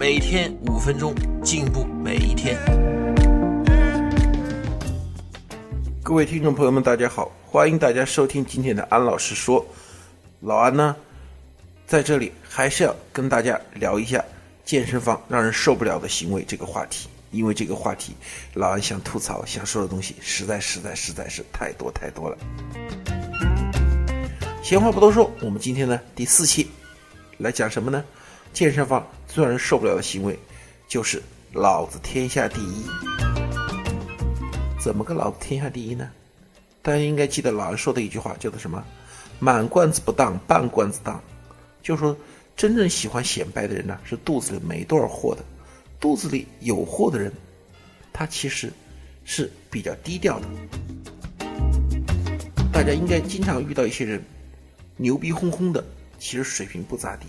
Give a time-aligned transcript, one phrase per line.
[0.00, 1.14] 每天五分钟，
[1.44, 2.56] 进步每一天。
[6.02, 9.62] 各位听众朋友们，大家好，欢迎大家收听今天的安老师说。
[10.40, 10.96] 老安呢，
[11.86, 14.24] 在这里还是要跟大家聊一下
[14.64, 18.14] 健身房让人受不了的行为这个话题，因为这个话题，
[18.54, 22.38] 老安想吐槽、想说的东西实在、实在、实在是太多太多了。
[24.62, 26.70] 闲话不多说，我们今天呢第四期
[27.36, 28.02] 来讲什么呢？
[28.52, 30.38] 健身房最让人受不了的行为
[30.88, 31.22] 就是
[31.54, 32.84] “老子天下第一”。
[34.82, 36.10] 怎么个“老子天下第一”呢？
[36.82, 38.82] 大家应该记得老安说的一句话，叫做什么？
[39.38, 41.22] 满罐子不当，半罐子当，
[41.82, 42.16] 就说
[42.56, 45.42] 真正喜欢显摆的人呢，是肚子里没多少货的。
[45.98, 47.32] 肚子里有货的人，
[48.12, 48.72] 他其实
[49.24, 50.46] 是比较低调的。
[52.72, 54.22] 大家应该经常遇到一些人，
[54.96, 55.84] 牛逼哄哄的，
[56.18, 57.26] 其实水平不咋地。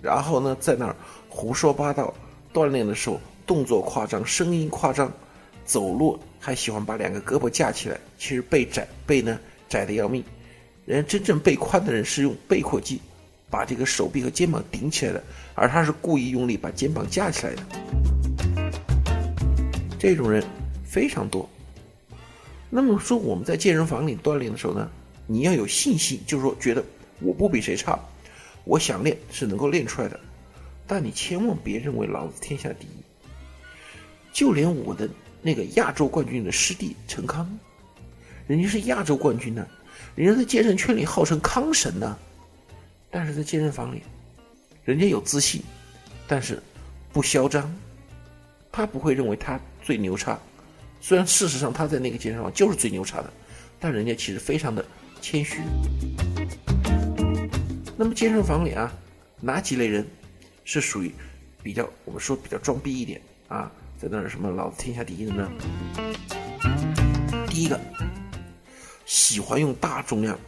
[0.00, 0.94] 然后呢，在那儿
[1.28, 2.14] 胡说八道，
[2.52, 5.12] 锻炼的时候动作夸张，声音夸张，
[5.64, 9.38] 走路还喜欢把两个胳膊架起来，其实背窄，背呢
[9.68, 10.22] 窄的要命。
[10.86, 13.00] 人真正背宽的人是用背阔肌
[13.50, 15.22] 把这个手臂和肩膀顶起来的，
[15.54, 17.62] 而他是故意用力把肩膀架起来的。
[19.98, 20.42] 这种人
[20.84, 21.48] 非常多。
[22.70, 24.88] 那么说我们在健身房里锻炼的时候呢，
[25.26, 26.84] 你要有信心，就是说觉得
[27.20, 27.98] 我不比谁差，
[28.68, 30.20] 我想练是能够练出来的。
[30.86, 32.90] 但你千万别认为老子天下第一。
[34.30, 35.08] 就连我的
[35.40, 37.58] 那个亚洲冠军的师弟陈康，
[38.46, 39.66] 人家是亚洲冠军呢。
[40.14, 42.16] 人家在健身圈里号称康神呢，
[43.10, 44.02] 但是在健身房里，
[44.84, 45.62] 人家有自信，
[46.26, 46.62] 但是
[47.12, 47.74] 不嚣张，
[48.70, 50.38] 他不会认为他最牛叉，
[51.00, 53.32] 虽然事实上他在那个健身房就是最牛叉的，
[53.80, 54.84] 但人家其实非常的
[55.20, 55.60] 谦虚。
[58.00, 58.92] 那么健身房里啊，
[59.40, 60.06] 哪几类人
[60.62, 61.12] 是属于
[61.64, 65.50] 比较我们说比较装逼一点啊，在那儿什么老子天下第一的呢？
[67.48, 67.78] 第一个。
[69.04, 70.38] 喜欢用大重量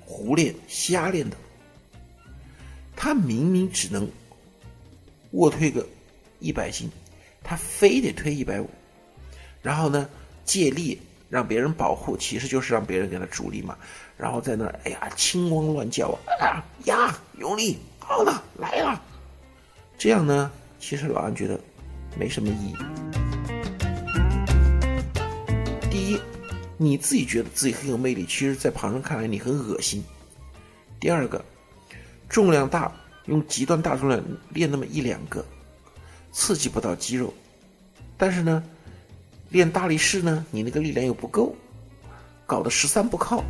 [0.00, 1.36] 胡练瞎练的，
[2.96, 4.10] 他明明只能
[5.30, 5.86] 卧推个
[6.40, 6.90] 一百斤，
[7.42, 8.68] 他非得推一百五，
[9.62, 10.08] 然后呢
[10.44, 13.76] 借力让别人保护，其实就是让别人给他助力嘛。
[14.16, 19.00] 然后在那哎呀青汪乱叫啊呀用力好了来了，
[19.98, 21.58] 这样呢其实老安觉得
[22.18, 22.76] 没什么意义。
[25.90, 26.20] 第一
[26.76, 30.04] 你自己觉得自己很有魅力，其实，在旁人看来你很恶心。
[30.98, 31.44] 第二个，
[32.28, 32.92] 重量大，
[33.26, 35.44] 用极端大重量练那么一两个，
[36.32, 37.32] 刺激不到肌肉。
[38.16, 38.62] 但是呢，
[39.50, 41.54] 练大力士呢，你那个力量又不够，
[42.46, 43.44] 搞得十三不靠。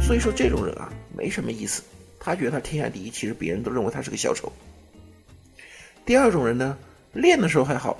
[0.00, 1.82] 所以说，这种人啊，没什么意思。
[2.18, 4.50] 他觉得他天下第一，其实别人都认为他是个小丑。
[6.04, 6.76] 第二种人呢，
[7.12, 7.98] 练的时候还好，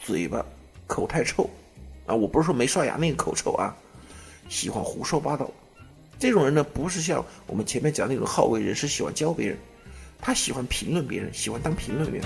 [0.00, 0.44] 嘴巴
[0.86, 1.48] 口太臭。
[2.06, 3.76] 啊，我不是说没刷牙那个口臭啊，
[4.48, 5.50] 喜欢胡说八道，
[6.18, 9.56] 这种人呢，不是像我们前面讲那种好为人师，喜欢教别人，
[10.20, 12.22] 他喜欢评论别人，喜欢当评论员。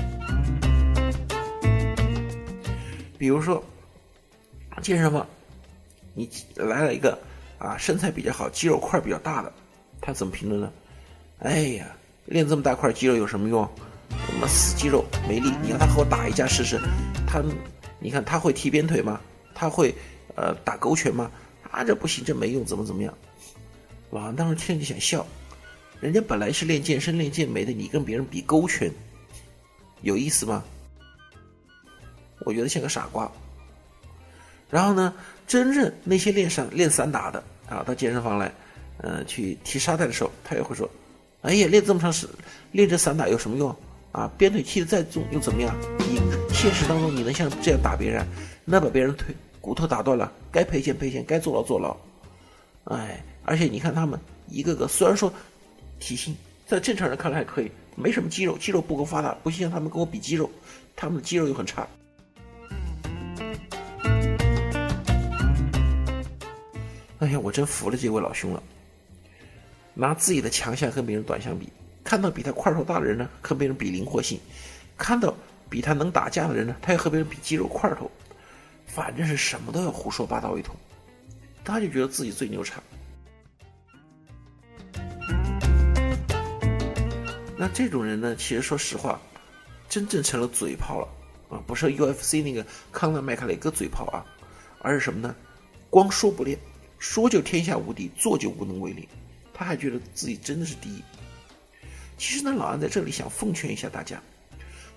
[3.21, 3.63] 比如说，
[4.81, 5.27] 健身房，
[6.15, 7.19] 你来了一个
[7.59, 9.53] 啊，身材比较好，肌肉块比较大的，
[10.01, 10.73] 他怎么评论呢？
[11.41, 11.95] 哎呀，
[12.25, 13.69] 练这么大块肌肉有什么用？
[14.27, 15.53] 什么死肌肉没力？
[15.63, 16.81] 你让他和我打一架试试，
[17.27, 17.43] 他，
[17.99, 19.21] 你看他会踢鞭腿吗？
[19.55, 19.95] 他会，
[20.35, 21.31] 呃，打勾拳吗？
[21.71, 23.13] 啊，这不行，这没用，怎么怎么样？
[24.11, 25.27] 老安当时听着就想笑，
[26.01, 28.91] 人家本来是练健身、练健美的，你跟别人比勾拳，
[30.01, 30.65] 有意思吗？
[32.45, 33.31] 我觉得像个傻瓜。
[34.69, 35.13] 然后呢，
[35.47, 38.53] 真正那些练散练散打的啊，到健身房来，
[38.99, 40.89] 呃，去踢沙袋的时候，他也会说
[41.43, 42.29] ：“哎呀，练这么长时，
[42.73, 43.75] 练这散打有什么用？
[44.13, 45.75] 啊，鞭腿踢的再重又怎么样？
[45.99, 46.21] 你
[46.55, 48.27] 现实当中你能像这样打别人？
[48.65, 51.95] 那把别人腿。”骨头打断了，该赔钱赔钱，该坐牢坐牢。
[52.85, 55.31] 哎，而且你看他们一个个，虽然说
[55.99, 56.35] 体型
[56.67, 60.51] 在正常人看来还可以，没什么肌肉，肌肉不够发达，不像他们跟我比肌肉，
[60.97, 61.87] 他们的肌肉又很差。
[67.21, 68.63] 哎呀，我真服了这位老兄了，
[69.93, 71.69] 拿自己的强项跟别人短相比，
[72.03, 74.41] 看到比他块头大的人呢，和别人比灵活性，
[74.97, 75.35] 看到
[75.69, 78.11] 比他能打架的人呢，他又和别人比肌肉块头，
[78.87, 80.75] 反正是什么都要胡说八道一通，
[81.63, 82.81] 他就觉得自己最牛叉。
[87.55, 89.21] 那这种人呢，其实说实话，
[89.91, 91.07] 真正成了嘴炮了
[91.55, 91.61] 啊！
[91.67, 94.25] 不是 UFC 那个康纳麦卡雷戈嘴炮啊，
[94.81, 95.37] 而是什么呢？
[95.91, 96.59] 光说不练，
[97.01, 99.09] 说就天下无敌，做就无能为力，
[99.53, 101.03] 他还觉得自己真的是第一。
[102.19, 104.23] 其实呢，老安在这里想奉劝一下大家。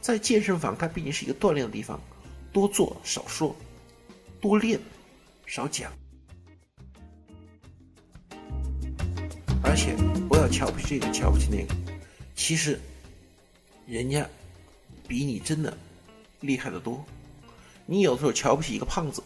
[0.02, 1.98] 在健身房，它毕竟是一个锻炼的地方，
[2.52, 3.56] 多做少说，
[4.42, 4.78] 多练
[5.46, 5.90] 少讲，
[9.64, 9.96] 而且
[10.28, 11.74] 不要瞧不起这个，瞧不起那个。
[12.36, 12.78] 其实，
[13.88, 14.30] 人家
[15.08, 15.76] 比你真的
[16.42, 17.02] 厉害的多。
[17.86, 19.24] 你有时候瞧不起一个胖子，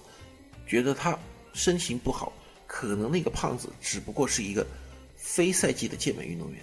[0.68, 1.18] 觉得他
[1.53, 2.31] 身形不好，
[2.68, 4.68] 可能那个胖子只不过是一个
[5.16, 6.60] 非赛季的健美运动员。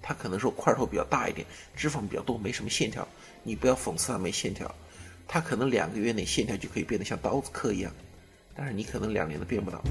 [0.00, 1.44] 他可能说块头比较大一点，
[1.74, 3.06] 脂肪比较多，没什么线条。
[3.42, 4.72] 你不要讽刺他没线条，
[5.26, 7.92] 他可能两个月内线条就可以变得像刀子刻一样，
[8.54, 9.82] 但是你可能两年都变不到。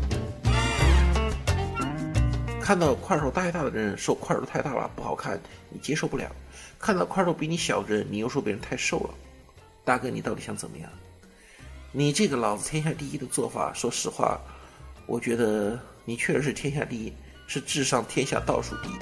[2.62, 5.40] 看到块头太大的人说块头太大了不好看，
[5.70, 6.28] 你接受不了；
[6.80, 9.14] 看到块头比你小的人，你又说别人太瘦了。
[9.84, 10.90] 大哥，你到底想怎么样？
[11.92, 14.40] 你这个老子天下第一的做法，说实话，
[15.08, 17.14] 我觉得你确实是天下第一，
[17.46, 18.94] 是智商天下倒数第一。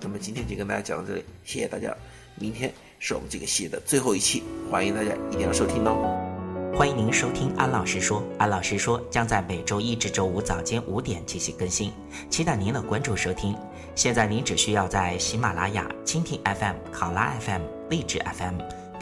[0.00, 1.94] 那么今天就跟大家讲到这里，谢谢大家。
[2.36, 6.18] 明天是我们这个系列的最后一期，欢迎大家一定要收听哦。
[6.74, 11.92] 欢迎您收听安老师说，安老师说将在每周一至周五早间五点进行更新，
[12.30, 13.54] 期待您的关注收听。
[13.94, 17.60] 现在您只需要在喜马拉雅、蜻蜓 FM、考拉 FM、
[17.90, 18.83] 荔枝 FM。